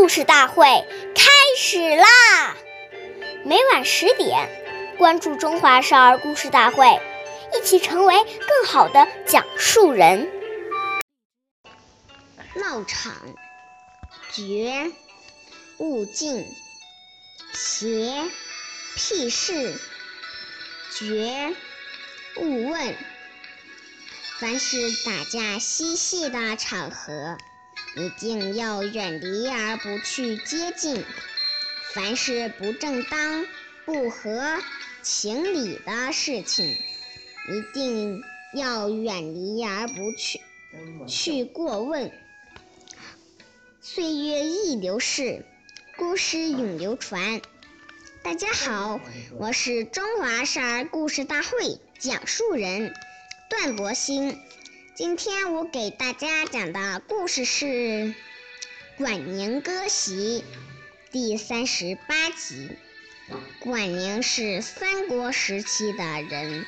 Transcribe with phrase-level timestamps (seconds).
[0.00, 0.64] 故事大会
[1.14, 2.56] 开始啦！
[3.44, 4.48] 每晚十点，
[4.96, 6.86] 关注《中华少儿故事大会》，
[7.54, 10.32] 一起成为更好的讲述人。
[12.54, 13.12] 闹场，
[14.32, 14.90] 绝，
[15.76, 16.46] 勿近，
[17.52, 18.24] 邪，
[18.96, 19.78] 僻事，
[20.96, 21.54] 绝，
[22.36, 22.96] 勿问。
[24.38, 27.36] 凡是打架嬉戏的场合。
[27.96, 31.04] 一定要远离而不去接近。
[31.92, 33.44] 凡是不正当、
[33.84, 34.58] 不合
[35.02, 38.22] 情理的事情，一定
[38.54, 40.40] 要远离而不去
[41.08, 42.12] 去过问。
[43.80, 45.44] 岁月易流逝，
[45.96, 47.40] 故事永流传。
[48.22, 49.00] 大家好，
[49.38, 52.94] 我是中华少儿故事大会讲述人
[53.48, 54.38] 段博鑫。
[55.02, 57.64] 今天我给大家讲的故事是
[58.98, 60.44] 《管宁割席》
[61.10, 62.76] 第三十八集。
[63.60, 66.66] 管宁是三国时期的人，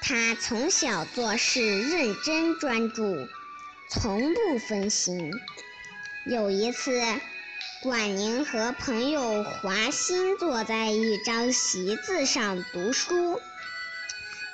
[0.00, 3.28] 他从小做事认真专注，
[3.90, 5.30] 从不分心。
[6.24, 7.02] 有一次，
[7.82, 13.38] 管宁和朋友华歆坐在一张席子上读书，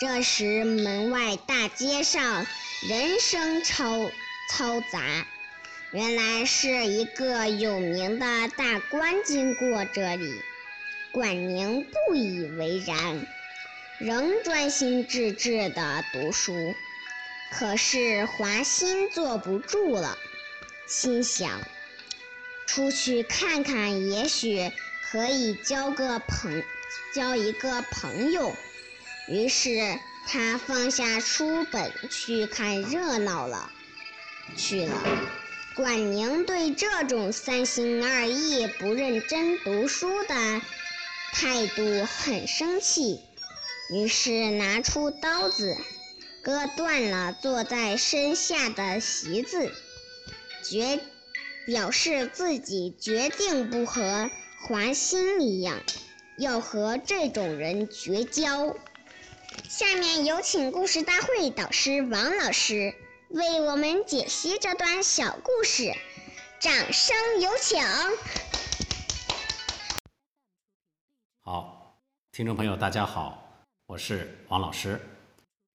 [0.00, 2.44] 这时门外大街上。
[2.80, 4.12] 人声嘈
[4.52, 5.26] 嘈杂，
[5.90, 10.40] 原来是一个有名的大官经过这里。
[11.10, 13.26] 管宁不以为然，
[13.98, 16.72] 仍专心致志地读书。
[17.50, 20.16] 可是华歆坐不住了，
[20.86, 21.60] 心想：
[22.68, 24.70] 出去看看，也许
[25.10, 26.62] 可以交个朋，
[27.12, 28.54] 交一个朋友。
[29.26, 29.98] 于是。
[30.30, 33.72] 他放下书本去看热闹了，
[34.58, 34.94] 去了。
[35.74, 40.60] 管宁对这种三心二意、不认真读书的
[41.32, 43.20] 态度很生气，
[43.90, 45.78] 于是拿出刀子，
[46.42, 49.72] 割断了坐在身下的席子，
[50.62, 51.00] 决
[51.64, 54.30] 表示自己决定不和
[54.60, 55.80] 华歆一样，
[56.36, 58.76] 要和这种人绝交。
[59.68, 62.94] 下面有请故事大会导师王老师
[63.30, 65.92] 为我们解析这段小故事，
[66.60, 67.82] 掌声有请。
[71.40, 71.98] 好，
[72.32, 73.42] 听众朋友，大家好，
[73.86, 75.00] 我是王老师，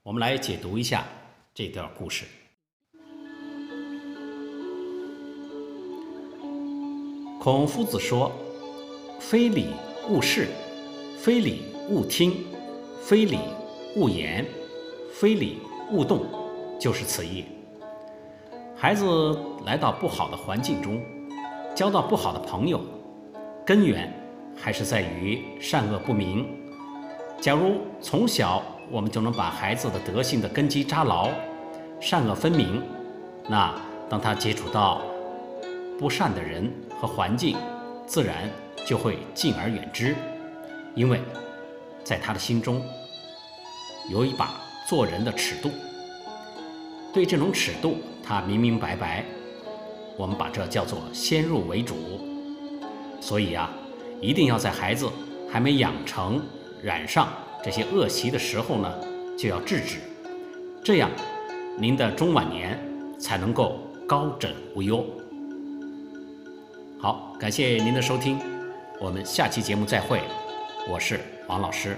[0.03, 1.05] 我们来解读一下
[1.53, 2.25] 这段故事。
[7.39, 8.31] 孔夫子说
[9.19, 9.73] ：“非礼
[10.07, 10.47] 勿视，
[11.19, 12.45] 非礼勿听，
[13.01, 13.39] 非礼。”
[13.95, 14.43] 勿言，
[15.13, 15.59] 非礼
[15.91, 16.25] 勿动，
[16.79, 17.45] 就是此意。
[18.75, 20.99] 孩子来到不好的环境中，
[21.75, 22.81] 交到不好的朋友，
[23.63, 24.11] 根源
[24.57, 26.47] 还是在于善恶不明。
[27.39, 31.29] 假如从小我们就能把孩子的德性的根基扎牢，
[31.99, 32.81] 善恶分明，
[33.47, 33.79] 那
[34.09, 35.03] 当他接触到
[35.99, 37.55] 不善的人和环境，
[38.07, 38.49] 自然
[38.87, 40.15] 就会敬而远之，
[40.95, 41.21] 因为
[42.03, 42.81] 在他的心中。
[44.09, 45.71] 有一把做人的尺度，
[47.13, 49.25] 对这种尺度，他明明白白。
[50.17, 51.95] 我们把这叫做先入为主。
[53.19, 53.71] 所以啊，
[54.21, 55.09] 一定要在孩子
[55.49, 56.41] 还没养成
[56.81, 57.29] 染上
[57.63, 58.93] 这些恶习的时候呢，
[59.37, 59.97] 就要制止，
[60.83, 61.09] 这样
[61.77, 62.77] 您的中晚年
[63.17, 65.05] 才能够高枕无忧。
[66.99, 68.39] 好，感谢您的收听，
[68.99, 70.21] 我们下期节目再会。
[70.89, 71.97] 我是王老师。